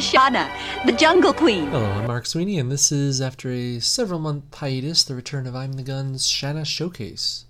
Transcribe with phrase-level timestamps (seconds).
[0.00, 0.50] Shanna,
[0.86, 1.66] the Jungle Queen.
[1.66, 5.56] Hello, I'm Mark Sweeney, and this is, after a several month hiatus, the return of
[5.56, 7.44] I'm the Gun's Shanna Showcase.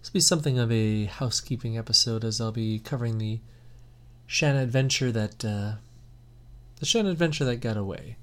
[0.00, 3.40] This will be something of a housekeeping episode as I'll be covering the
[4.26, 5.72] Shanna adventure that, uh,
[6.78, 8.16] the Shanna adventure that got away.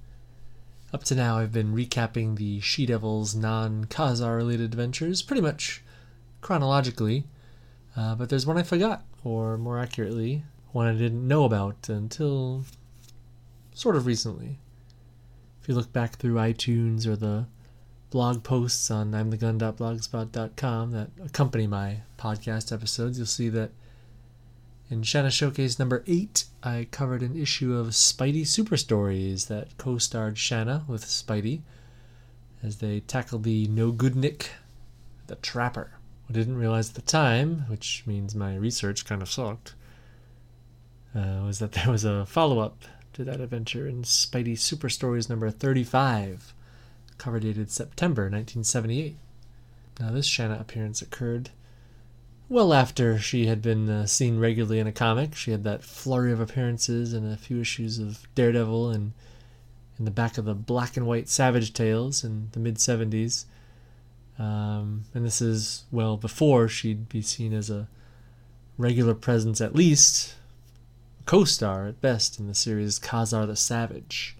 [0.94, 5.84] Up to now, I've been recapping the She Devils non Ka-Zar related adventures pretty much
[6.42, 7.26] chronologically,
[7.96, 10.44] uh, but there's one I forgot, or more accurately,
[10.78, 12.64] one I didn't know about until
[13.74, 14.60] sort of recently.
[15.60, 17.48] If you look back through iTunes or the
[18.12, 23.72] blog posts on imthegun.blogspot.com that accompany my podcast episodes, you'll see that
[24.92, 29.98] in Shanna Showcase number 8, I covered an issue of Spidey Super Stories that co
[29.98, 31.62] starred Shanna with Spidey
[32.62, 34.52] as they tackled the no good Nick,
[35.26, 35.94] the Trapper.
[36.30, 39.74] I didn't realize at the time, which means my research kind of sucked,
[41.18, 45.30] uh, was that there was a follow up to that adventure in Spidey Super Stories
[45.30, 46.54] number 35,
[47.18, 49.16] cover dated September 1978.
[50.00, 51.50] Now, this Shanna appearance occurred
[52.50, 55.36] well after she had been uh, seen regularly in a comic.
[55.36, 59.14] She had that flurry of appearances in a few issues of Daredevil and
[59.98, 63.46] in the back of the black and white Savage Tales in the mid 70s.
[64.38, 67.88] Um, and this is, well, before she'd be seen as a
[68.78, 70.36] regular presence, at least
[71.28, 74.36] co star at best, in the series Ka-Zar the Savage.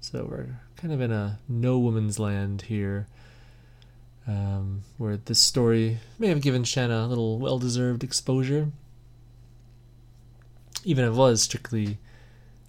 [0.00, 3.08] So we're kind of in a no woman's land here,
[4.28, 8.70] um, where this story may have given Shanna a little well deserved exposure.
[10.84, 11.98] Even if it was strictly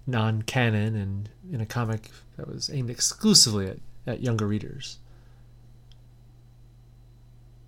[0.08, 4.98] non canon and in a comic that was aimed exclusively at, at younger readers.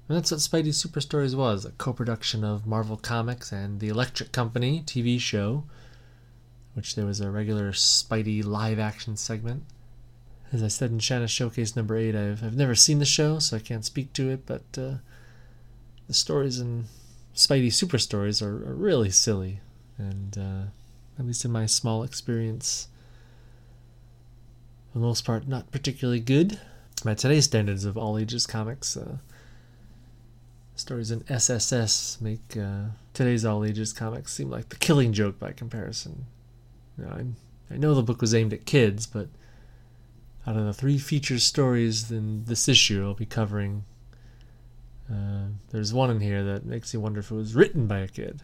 [0.07, 3.89] And that's what Spidey Super Stories was a co production of Marvel Comics and the
[3.89, 5.65] Electric Company TV show,
[6.75, 9.63] which there was a regular Spidey live action segment.
[10.53, 13.57] As I said in Shanna Showcase number 8, I've, I've never seen the show, so
[13.57, 14.99] I can't speak to it, but uh,
[16.07, 16.85] the stories in
[17.35, 19.59] Spidey Super Stories are, are really silly,
[19.97, 22.87] and uh, at least in my small experience,
[24.93, 26.61] for the most part, not particularly good.
[27.03, 29.17] By today's standards of all ages comics, uh,
[30.79, 35.51] stories in SSS make uh, today's all ages comics seem like the killing joke by
[35.51, 36.25] comparison.
[36.97, 39.27] You know, I, I know the book was aimed at kids, but
[40.45, 43.83] out of the three feature stories in this issue I'll be covering,
[45.11, 48.07] uh, there's one in here that makes you wonder if it was written by a
[48.07, 48.43] kid.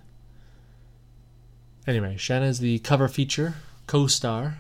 [1.86, 3.56] Anyway, Shanna is the cover feature,
[3.88, 4.60] co star.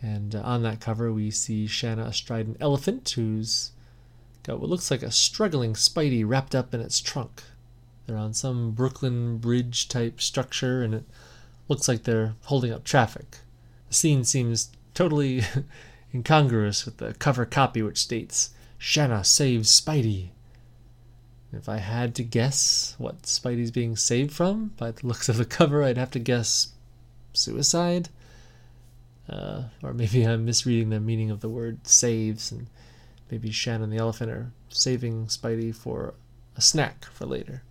[0.00, 3.72] And uh, on that cover, we see Shanna astride an elephant who's
[4.48, 7.42] got what looks like a struggling Spidey wrapped up in its trunk.
[8.06, 11.04] They're on some Brooklyn Bridge type structure, and it
[11.68, 13.36] looks like they're holding up traffic.
[13.88, 15.42] The scene seems totally
[16.14, 20.30] incongruous with the cover copy, which states Shanna saves Spidey.
[21.52, 25.44] If I had to guess what Spidey's being saved from by the looks of the
[25.44, 26.68] cover, I'd have to guess
[27.34, 28.08] suicide.
[29.28, 32.68] Uh, or maybe I'm misreading the meaning of the word saves, and
[33.30, 36.14] maybe Shanna and the elephant are saving Spidey for
[36.56, 37.62] a snack for later.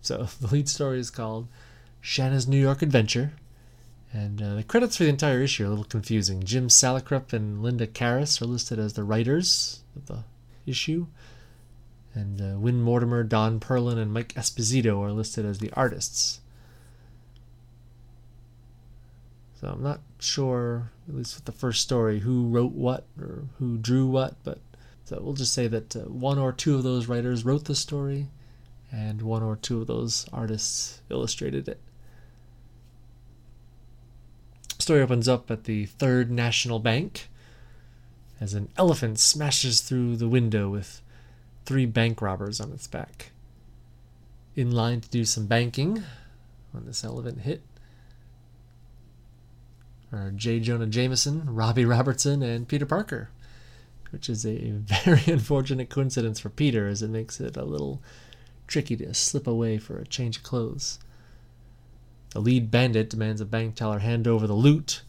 [0.00, 1.48] So the lead story is called
[2.00, 3.32] Shanna's New York Adventure,
[4.12, 6.42] and uh, the credits for the entire issue are a little confusing.
[6.44, 10.24] Jim Salicrup and Linda Karas are listed as the writers of the
[10.66, 11.06] issue,
[12.14, 16.40] and uh, Win Mortimer, Don Perlin, and Mike Esposito are listed as the artists.
[19.64, 23.78] So I'm not sure, at least with the first story, who wrote what or who
[23.78, 24.58] drew what, but
[25.06, 28.28] so we'll just say that uh, one or two of those writers wrote the story,
[28.92, 31.80] and one or two of those artists illustrated it.
[34.78, 37.30] Story opens up at the Third National Bank
[38.42, 41.00] as an elephant smashes through the window with
[41.64, 43.30] three bank robbers on its back.
[44.56, 46.04] In line to do some banking
[46.72, 47.62] when this elephant hit
[50.14, 50.60] are J.
[50.60, 53.30] Jonah Jameson, Robbie Robertson, and Peter Parker,
[54.10, 58.02] which is a very unfortunate coincidence for Peter as it makes it a little
[58.66, 60.98] tricky to slip away for a change of clothes.
[62.30, 65.02] The lead bandit demands a bank teller hand over the loot,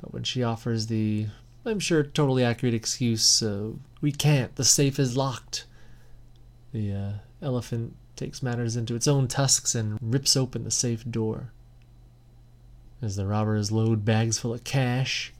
[0.00, 1.26] but when she offers the,
[1.64, 5.66] I'm sure, totally accurate excuse, uh, we can't, the safe is locked,
[6.72, 11.52] the uh, elephant takes matters into its own tusks and rips open the safe door.
[13.00, 15.32] As the robbers load bags full of cash,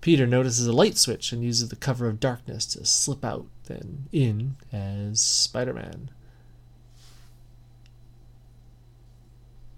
[0.00, 4.06] Peter notices a light switch and uses the cover of darkness to slip out, then
[4.12, 6.10] in as Spider Man.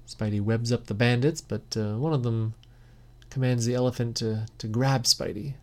[0.06, 2.54] Spidey webs up the bandits, but uh, one of them
[3.30, 5.54] commands the elephant to, to grab Spidey.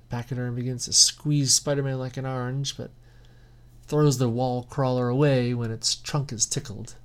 [0.00, 2.90] The pachyderm begins to squeeze Spider Man like an orange, but
[3.86, 6.96] throws the wall crawler away when its trunk is tickled.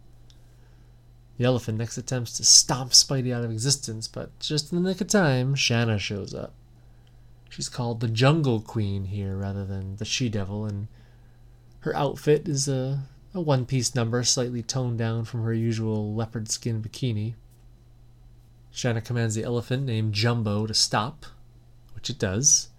[1.43, 5.01] The elephant next attempts to stomp Spidey out of existence, but just in the nick
[5.01, 6.53] of time, Shanna shows up.
[7.49, 10.87] She's called the Jungle Queen here rather than the She Devil, and
[11.81, 13.03] her outfit is a,
[13.33, 17.33] a one piece number, slightly toned down from her usual leopard skin bikini.
[18.71, 21.25] Shanna commands the elephant named Jumbo to stop,
[21.93, 22.69] which it does.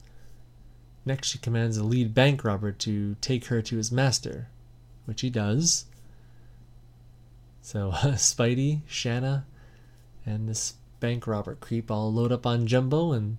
[1.05, 4.49] Next, she commands the lead bank robber to take her to his master,
[5.05, 5.85] which he does.
[7.65, 9.47] So, Spidey, Shanna,
[10.27, 13.39] and this bank robber creep all load up on Jumbo and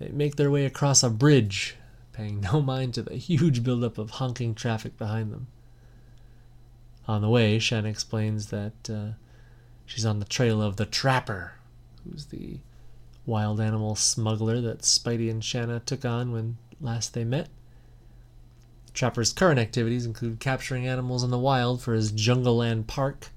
[0.00, 1.76] they make their way across a bridge,
[2.12, 5.46] paying no mind to the huge buildup of honking traffic behind them.
[7.06, 9.10] On the way, Shanna explains that uh,
[9.84, 11.52] she's on the trail of the Trapper,
[12.02, 12.58] who's the
[13.24, 17.50] wild animal smuggler that Spidey and Shanna took on when last they met.
[18.96, 23.28] Trapper's current activities include capturing animals in the wild for his Jungleland Park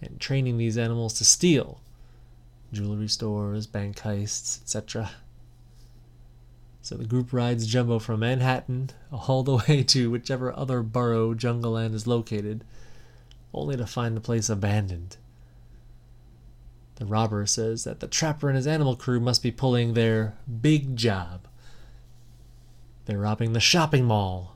[0.00, 1.80] and training these animals to steal
[2.72, 5.10] jewelry stores, bank heists, etc.
[6.82, 11.92] So the group rides Jumbo from Manhattan all the way to whichever other borough Jungleland
[11.92, 12.62] is located,
[13.52, 15.16] only to find the place abandoned.
[16.94, 20.94] The robber says that the trapper and his animal crew must be pulling their big
[20.94, 21.48] job.
[23.06, 24.54] They're robbing the shopping mall.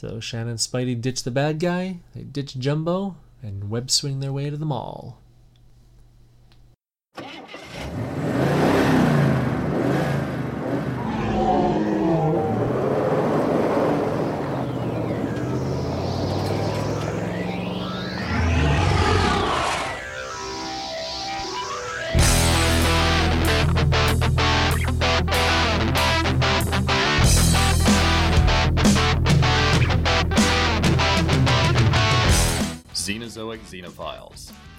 [0.00, 4.32] So Shanna and Spidey ditch the bad guy, they ditch Jumbo, and web swing their
[4.32, 5.18] way to the mall.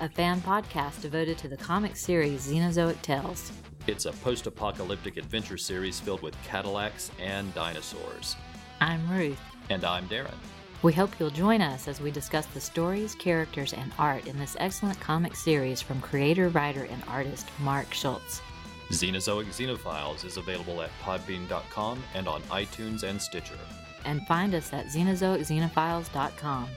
[0.01, 3.51] A fan podcast devoted to the comic series Xenozoic Tales.
[3.85, 8.35] It's a post apocalyptic adventure series filled with Cadillacs and dinosaurs.
[8.79, 9.39] I'm Ruth.
[9.69, 10.33] And I'm Darren.
[10.81, 14.57] We hope you'll join us as we discuss the stories, characters, and art in this
[14.59, 18.41] excellent comic series from creator, writer, and artist Mark Schultz.
[18.89, 23.59] Xenozoic Xenophiles is available at podbean.com and on iTunes and Stitcher.
[24.03, 26.69] And find us at xenozoicxenophiles.com.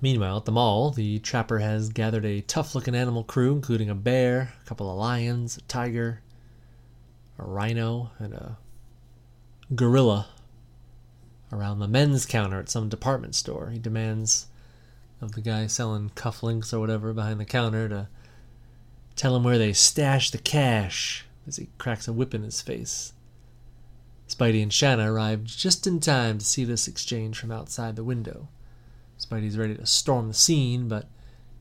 [0.00, 3.94] Meanwhile, at the mall, the trapper has gathered a tough looking animal crew, including a
[3.94, 6.22] bear, a couple of lions, a tiger,
[7.38, 8.58] a rhino, and a
[9.74, 10.28] gorilla
[11.52, 13.70] around the men's counter at some department store.
[13.70, 14.46] He demands
[15.20, 18.08] of the guy selling cufflinks or whatever behind the counter to
[19.16, 23.12] tell him where they stash the cash as he cracks a whip in his face.
[24.28, 28.48] Spidey and Shanna arrive just in time to see this exchange from outside the window.
[29.18, 31.08] Spidey's ready to storm the scene, but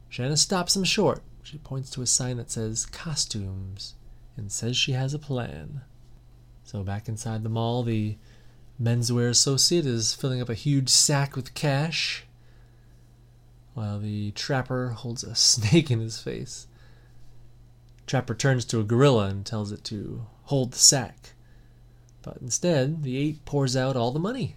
[0.10, 1.22] Shanna stops him short.
[1.44, 3.96] She points to a sign that says costumes
[4.36, 5.82] and says she has a plan.
[6.64, 8.18] So back inside the mall, the
[8.82, 12.26] menswear associate is filling up a huge sack with cash,
[13.74, 16.68] while the trapper holds a snake in his face.
[18.06, 21.34] Trapper turns to a gorilla and tells it to hold the sack.
[22.22, 24.56] But instead, the ape pours out all the money.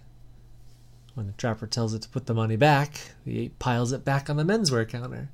[1.21, 4.27] When the trapper tells it to put the money back, the ape piles it back
[4.27, 5.29] on the menswear counter.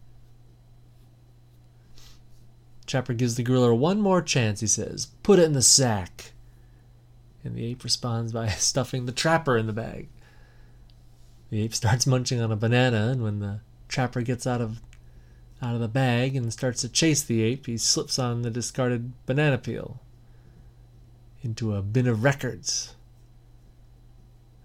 [2.86, 5.08] Trapper gives the gorilla one more chance, he says.
[5.24, 6.34] Put it in the sack.
[7.42, 10.10] And the ape responds by stuffing the trapper in the bag.
[11.52, 14.82] The ape starts munching on a banana, and when the trapper gets out of
[15.62, 19.14] out of the bag and starts to chase the ape, he slips on the discarded
[19.26, 20.02] banana peel
[21.44, 22.97] into a bin of records.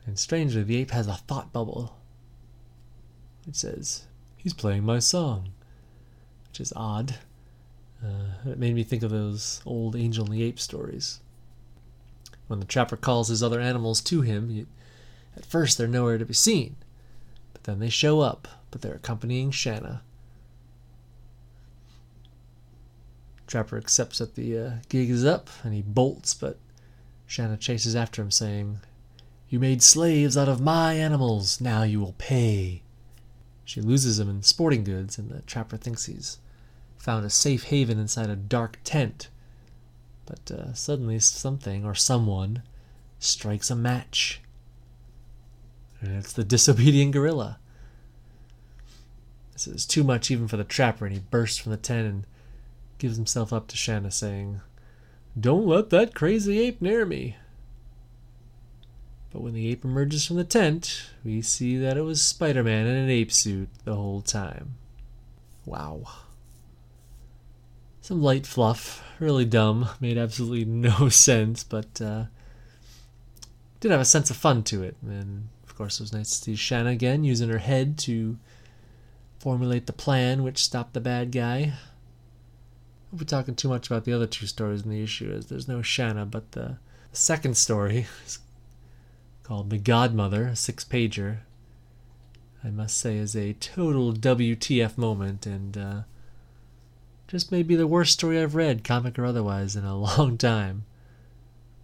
[0.07, 1.97] And strangely, the ape has a thought bubble.
[3.47, 4.07] It says,
[4.37, 5.51] He's playing my song,
[6.49, 7.17] which is odd.
[8.05, 11.21] Uh, it made me think of those old Angel and the Ape stories.
[12.49, 14.67] When the trapper calls his other animals to him,
[15.37, 16.75] at first they're nowhere to be seen,
[17.53, 20.03] but then they show up, but they're accompanying Shanna.
[23.47, 26.59] Trapper accepts that the uh, gig is up, and he bolts, but
[27.27, 28.81] Shanna chases after him, saying,
[29.53, 32.81] You made slaves out of my animals, now you will pay.
[33.67, 36.39] She loses him in sporting goods, and the trapper thinks he's
[36.97, 39.29] found a safe haven inside a dark tent.
[40.25, 42.63] But uh, suddenly something or someone
[43.19, 44.41] strikes a match.
[46.01, 47.59] And it's the disobedient gorilla.
[49.53, 52.27] This is too much even for the trapper, and he bursts from the tent and
[52.97, 54.63] gives himself up to Shanna, saying,
[55.39, 57.37] Don't let that crazy ape near me.
[59.33, 62.87] But when the ape emerges from the tent, we see that it was Spider Man
[62.87, 64.75] in an ape suit the whole time.
[65.65, 66.03] Wow.
[68.03, 72.25] Some light fluff, really dumb, made absolutely no sense, but uh,
[73.81, 74.97] did have a sense of fun to it.
[75.03, 78.39] And of course, it was nice to see Shanna again using her head to
[79.39, 81.73] formulate the plan which stopped the bad guy.
[83.11, 85.69] We'll be talking too much about the other two stories in the issue, as there's
[85.69, 86.77] no Shanna, but the
[87.13, 88.39] second story is
[89.53, 91.41] called The Godmother, a six pager.
[92.65, 96.01] I must say, is a total WTF moment, and uh,
[97.29, 100.87] just maybe the worst story I've read, comic or otherwise, in a long time.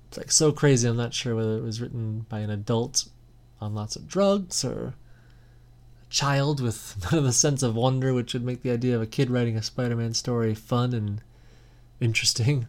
[0.06, 3.06] It's like so crazy, I'm not sure whether it was written by an adult
[3.60, 4.94] on lots of drugs or
[6.06, 9.02] a child with none of the sense of wonder which would make the idea of
[9.02, 11.20] a kid writing a Spider Man story fun and
[12.00, 12.66] interesting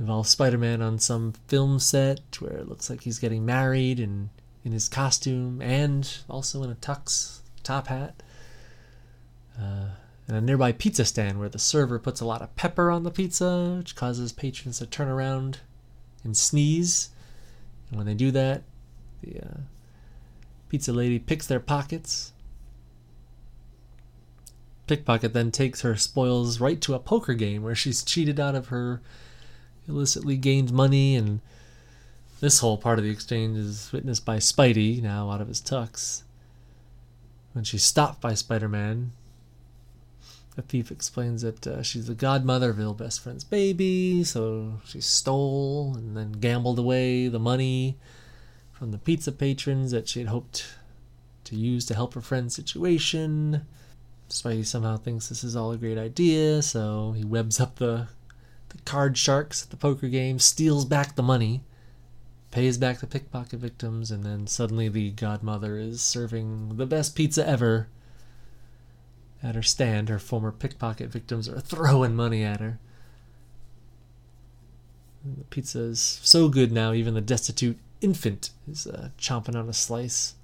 [0.00, 4.30] involves Spider-Man on some film set where it looks like he's getting married and
[4.64, 8.22] in his costume and also in a tux top hat.
[9.60, 9.90] Uh,
[10.26, 13.10] and a nearby pizza stand where the server puts a lot of pepper on the
[13.10, 15.58] pizza, which causes patrons to turn around
[16.24, 17.10] and sneeze.
[17.90, 18.62] And when they do that,
[19.22, 19.60] the uh,
[20.70, 22.32] pizza lady picks their pockets.
[24.86, 28.68] Pickpocket then takes her spoils right to a poker game where she's cheated out of
[28.68, 29.02] her
[29.90, 31.40] illicitly gained money, and
[32.40, 36.22] this whole part of the exchange is witnessed by Spidey, now out of his tux.
[37.52, 39.12] When she's stopped by Spider Man,
[40.56, 45.00] the thief explains that uh, she's the godmother of her best friend's baby, so she
[45.00, 47.96] stole and then gambled away the money
[48.72, 50.74] from the pizza patrons that she had hoped
[51.44, 53.66] to use to help her friend's situation.
[54.28, 58.08] Spidey somehow thinks this is all a great idea, so he webs up the
[58.70, 61.62] the card sharks at the poker game, steals back the money,
[62.50, 67.46] pays back the pickpocket victims, and then suddenly the godmother is serving the best pizza
[67.46, 67.88] ever.
[69.42, 72.78] At her stand, her former pickpocket victims are throwing money at her.
[75.24, 79.72] The pizza is so good now, even the destitute infant is uh, chomping on a
[79.74, 80.34] slice.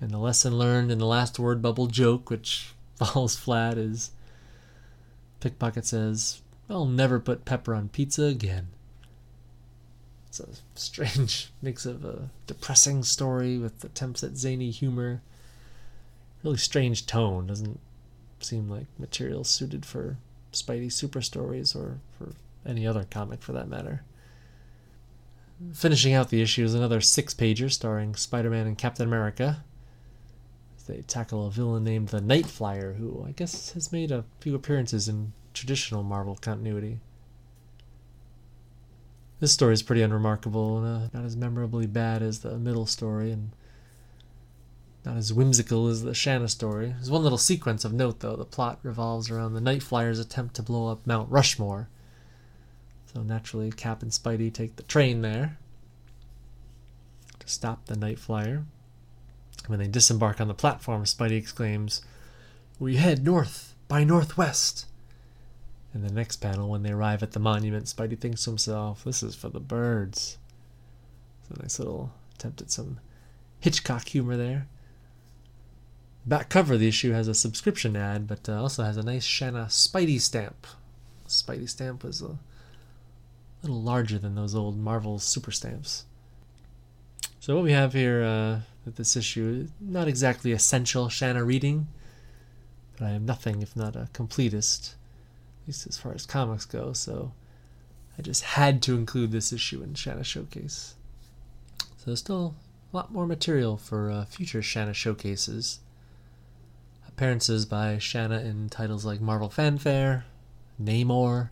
[0.00, 4.10] And the lesson learned in the last word bubble joke, which falls flat, is
[5.40, 8.68] Pickpocket says, I'll never put pepper on pizza again.
[10.28, 15.22] It's a strange mix of a depressing story with attempts at zany humor.
[16.44, 17.48] Really strange tone.
[17.48, 17.80] Doesn't
[18.38, 20.16] seem like material suited for
[20.52, 22.32] Spidey super stories or for
[22.64, 24.04] any other comic for that matter.
[25.74, 29.64] Finishing out the issue is another six pager starring Spider Man and Captain America.
[30.86, 34.54] They tackle a villain named the Night Flyer, who I guess has made a few
[34.54, 36.98] appearances in traditional Marvel continuity.
[39.40, 43.32] This story is pretty unremarkable, and uh, not as memorably bad as the middle story,
[43.32, 43.52] and
[45.04, 46.88] not as whimsical as the Shanna story.
[46.88, 48.36] There's one little sequence of note, though.
[48.36, 51.88] The plot revolves around the Night Flyer's attempt to blow up Mount Rushmore.
[53.12, 55.56] So naturally, Cap and Spidey take the train there
[57.38, 58.64] to stop the Night Flyer.
[59.66, 62.02] When they disembark on the platform, Spidey exclaims,
[62.78, 64.86] We head north by northwest.
[65.92, 69.22] In the next panel, when they arrive at the monument, Spidey thinks to himself, this
[69.22, 70.38] is for the birds.
[71.48, 73.00] So a nice little attempt at some
[73.58, 74.68] Hitchcock humor there.
[76.24, 79.24] Back cover of the issue has a subscription ad, but uh, also has a nice
[79.24, 80.66] Shanna Spidey stamp.
[81.26, 82.38] Spidey stamp was a
[83.62, 86.04] little larger than those old Marvel super stamps.
[87.40, 91.88] So what we have here uh, with this issue, not exactly essential Shanna reading,
[92.96, 94.94] but I am nothing if not a completist
[95.70, 97.32] least as far as comics go, so
[98.18, 100.96] I just had to include this issue in Shanna Showcase.
[101.96, 102.56] So still
[102.92, 105.78] a lot more material for uh, future Shanna Showcases.
[107.06, 110.24] Appearances by Shanna in titles like Marvel Fanfare,
[110.82, 111.50] Namor,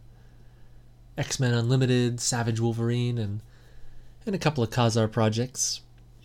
[1.16, 3.40] X Men Unlimited, Savage Wolverine, and,
[4.26, 5.82] and a couple of Ka-Zar projects.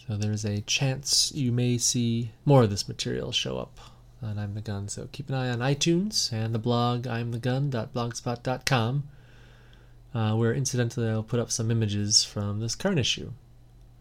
[0.07, 3.79] So there's a chance you may see more of this material show up
[4.23, 4.87] on I'm the Gun.
[4.87, 9.03] So keep an eye on iTunes and the blog imthegun.blogspot.com,
[10.13, 13.31] uh, where incidentally I'll put up some images from this current issue.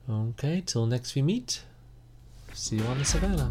[0.09, 1.63] Okay, till next we meet,
[2.53, 3.51] see you on the savannah.